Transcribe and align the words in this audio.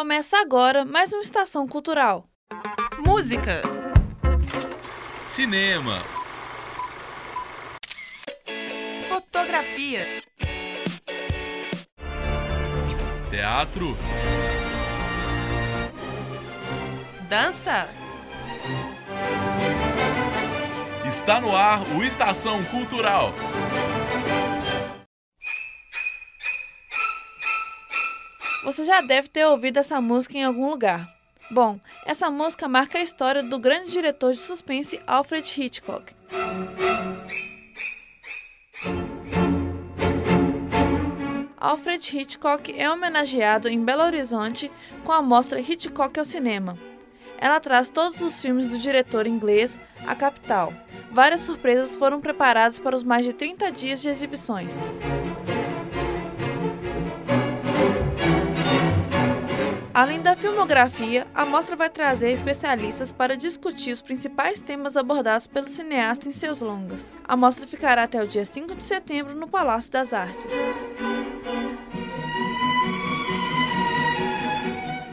Começa 0.00 0.38
agora 0.38 0.82
mais 0.82 1.12
uma 1.12 1.20
estação 1.20 1.68
cultural. 1.68 2.26
Música, 3.04 3.60
cinema, 5.28 5.98
fotografia, 9.06 10.06
teatro, 13.28 13.94
dança. 17.28 17.86
Está 21.06 21.42
no 21.42 21.54
ar 21.54 21.82
o 21.94 22.02
Estação 22.02 22.64
Cultural. 22.64 23.34
Você 28.62 28.84
já 28.84 29.00
deve 29.00 29.28
ter 29.28 29.46
ouvido 29.46 29.78
essa 29.78 30.00
música 30.00 30.36
em 30.36 30.44
algum 30.44 30.68
lugar. 30.68 31.08
Bom, 31.50 31.80
essa 32.04 32.30
música 32.30 32.68
marca 32.68 32.98
a 32.98 33.02
história 33.02 33.42
do 33.42 33.58
grande 33.58 33.90
diretor 33.90 34.32
de 34.32 34.38
suspense 34.38 35.00
Alfred 35.06 35.50
Hitchcock. 35.60 36.14
Alfred 41.56 42.16
Hitchcock 42.16 42.72
é 42.78 42.90
homenageado 42.90 43.68
em 43.68 43.82
Belo 43.82 44.02
Horizonte 44.02 44.70
com 45.04 45.12
a 45.12 45.22
mostra 45.22 45.60
Hitchcock 45.60 46.18
ao 46.18 46.24
Cinema. 46.24 46.78
Ela 47.38 47.58
traz 47.60 47.88
todos 47.88 48.20
os 48.20 48.40
filmes 48.40 48.68
do 48.68 48.78
diretor 48.78 49.26
inglês 49.26 49.78
à 50.06 50.14
capital. 50.14 50.72
Várias 51.10 51.40
surpresas 51.40 51.96
foram 51.96 52.20
preparadas 52.20 52.78
para 52.78 52.94
os 52.94 53.02
mais 53.02 53.24
de 53.24 53.32
30 53.32 53.72
dias 53.72 54.02
de 54.02 54.10
exibições. 54.10 54.86
Além 60.00 60.18
da 60.18 60.34
filmografia, 60.34 61.26
a 61.34 61.44
mostra 61.44 61.76
vai 61.76 61.90
trazer 61.90 62.30
especialistas 62.30 63.12
para 63.12 63.36
discutir 63.36 63.92
os 63.92 64.00
principais 64.00 64.58
temas 64.58 64.96
abordados 64.96 65.46
pelo 65.46 65.68
cineasta 65.68 66.26
em 66.26 66.32
seus 66.32 66.62
longas. 66.62 67.12
A 67.22 67.36
mostra 67.36 67.66
ficará 67.66 68.04
até 68.04 68.24
o 68.24 68.26
dia 68.26 68.42
5 68.42 68.76
de 68.76 68.82
setembro 68.82 69.34
no 69.34 69.46
Palácio 69.46 69.92
das 69.92 70.14
Artes. 70.14 70.50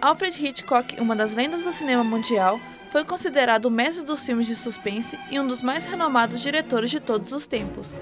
Alfred 0.00 0.44
Hitchcock, 0.44 1.00
uma 1.00 1.14
das 1.14 1.32
lendas 1.36 1.62
do 1.62 1.70
cinema 1.70 2.02
mundial, 2.02 2.58
foi 2.90 3.04
considerado 3.04 3.66
o 3.66 3.70
mestre 3.70 4.04
dos 4.04 4.26
filmes 4.26 4.48
de 4.48 4.56
suspense 4.56 5.16
e 5.30 5.38
um 5.38 5.46
dos 5.46 5.62
mais 5.62 5.84
renomados 5.84 6.40
diretores 6.40 6.90
de 6.90 6.98
todos 6.98 7.30
os 7.30 7.46
tempos. 7.46 7.96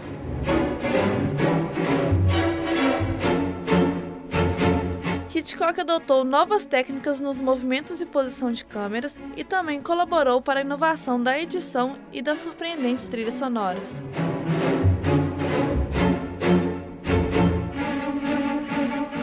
Hitchcock 5.41 5.81
adotou 5.81 6.23
novas 6.23 6.67
técnicas 6.67 7.19
nos 7.19 7.41
movimentos 7.41 8.03
e 8.03 8.07
posição 8.07 8.53
de 8.53 8.63
câmeras 8.63 9.19
e 9.35 9.43
também 9.43 9.81
colaborou 9.81 10.43
para 10.43 10.61
a 10.61 10.63
inovação 10.63 11.21
da 11.21 11.39
edição 11.39 11.97
e 12.13 12.21
das 12.21 12.41
surpreendentes 12.41 13.09
trilhas 13.09 13.35
sonoras. 13.35 14.03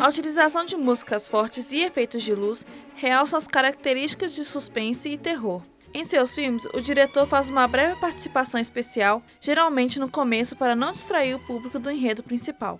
A 0.01 0.09
utilização 0.09 0.65
de 0.65 0.75
músicas 0.75 1.29
fortes 1.29 1.71
e 1.71 1.83
efeitos 1.83 2.23
de 2.23 2.33
luz 2.33 2.65
realçam 2.95 3.37
as 3.37 3.47
características 3.47 4.33
de 4.33 4.43
suspense 4.43 5.09
e 5.09 5.19
terror. 5.19 5.61
Em 5.93 6.03
seus 6.03 6.33
filmes, 6.33 6.65
o 6.73 6.81
diretor 6.81 7.27
faz 7.27 7.47
uma 7.47 7.67
breve 7.67 7.99
participação 7.99 8.59
especial, 8.59 9.21
geralmente 9.39 9.99
no 9.99 10.09
começo 10.09 10.55
para 10.55 10.75
não 10.75 10.91
distrair 10.91 11.35
o 11.35 11.39
público 11.39 11.77
do 11.77 11.91
enredo 11.91 12.23
principal. 12.23 12.79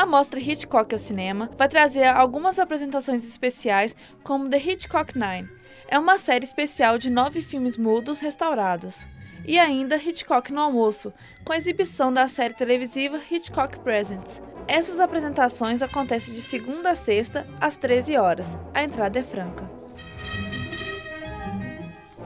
A 0.00 0.06
mostra 0.06 0.40
Hitchcock 0.40 0.94
ao 0.94 0.98
cinema 0.98 1.50
vai 1.58 1.68
trazer 1.68 2.06
algumas 2.06 2.58
apresentações 2.58 3.22
especiais, 3.22 3.94
como 4.24 4.48
The 4.48 4.56
Hitchcock 4.56 5.12
Nine. 5.14 5.46
É 5.86 5.98
uma 5.98 6.16
série 6.16 6.46
especial 6.46 6.96
de 6.96 7.10
nove 7.10 7.42
filmes 7.42 7.76
mudos 7.76 8.18
restaurados. 8.18 9.06
E 9.46 9.58
ainda 9.58 9.98
Hitchcock 9.98 10.50
no 10.54 10.62
almoço, 10.62 11.12
com 11.44 11.52
a 11.52 11.56
exibição 11.58 12.10
da 12.10 12.26
série 12.28 12.54
televisiva 12.54 13.20
Hitchcock 13.30 13.78
Presents. 13.80 14.42
Essas 14.66 15.00
apresentações 15.00 15.82
acontecem 15.82 16.32
de 16.32 16.40
segunda 16.40 16.92
a 16.92 16.94
sexta, 16.94 17.46
às 17.60 17.76
13 17.76 18.16
horas. 18.16 18.56
A 18.72 18.82
entrada 18.82 19.18
é 19.18 19.22
franca. 19.22 19.79